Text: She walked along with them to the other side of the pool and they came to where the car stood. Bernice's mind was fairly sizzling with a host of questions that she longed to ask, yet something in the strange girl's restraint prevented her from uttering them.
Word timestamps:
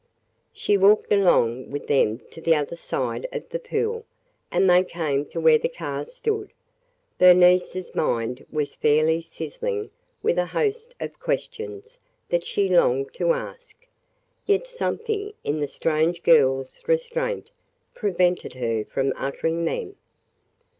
She 0.51 0.77
walked 0.79 1.13
along 1.13 1.69
with 1.69 1.85
them 1.85 2.21
to 2.31 2.41
the 2.41 2.55
other 2.55 2.75
side 2.75 3.27
of 3.31 3.47
the 3.49 3.59
pool 3.59 4.03
and 4.51 4.67
they 4.67 4.83
came 4.83 5.25
to 5.27 5.39
where 5.39 5.59
the 5.59 5.69
car 5.69 6.05
stood. 6.05 6.53
Bernice's 7.19 7.93
mind 7.93 8.43
was 8.51 8.73
fairly 8.73 9.21
sizzling 9.21 9.91
with 10.23 10.39
a 10.39 10.47
host 10.47 10.95
of 10.99 11.19
questions 11.19 11.99
that 12.29 12.43
she 12.43 12.67
longed 12.67 13.13
to 13.13 13.33
ask, 13.33 13.85
yet 14.47 14.65
something 14.65 15.33
in 15.43 15.59
the 15.59 15.67
strange 15.67 16.23
girl's 16.23 16.81
restraint 16.87 17.51
prevented 17.93 18.53
her 18.55 18.83
from 18.83 19.13
uttering 19.17 19.63
them. 19.65 19.97